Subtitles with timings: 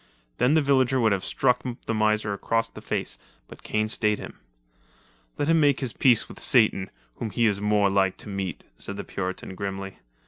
[0.39, 4.17] Then the villager would have struck the miser across across the face, but Kane stayed
[4.17, 4.39] him.
[5.37, 8.95] "Let him make his peace with Satan, whom he is more like to meet," said
[8.95, 9.97] the Puritan grimly.